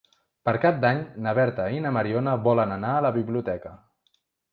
Per 0.47 0.51
Cap 0.61 0.77
d'Any 0.85 1.01
na 1.25 1.33
Berta 1.39 1.67
i 1.79 1.83
na 1.83 1.91
Mariona 1.97 2.33
volen 2.47 2.73
anar 2.77 2.95
a 2.95 3.05
la 3.07 3.13
biblioteca. 3.19 3.75